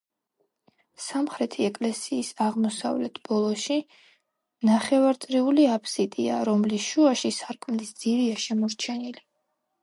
სამხრეთი 1.07 1.65
ეკლესიის 1.67 2.31
აღმოსავლეთ 2.45 3.19
ბოლოში 3.29 3.77
ნახევარწრიული 4.71 5.67
აფსიდია, 5.75 6.41
რომლის 6.51 6.89
შუაში 6.95 7.33
სარკმლის 7.37 7.93
ძირია 8.03 8.41
შემორჩენილი. 8.47 9.25